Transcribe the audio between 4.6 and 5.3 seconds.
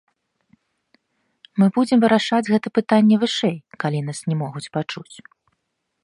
пачуць.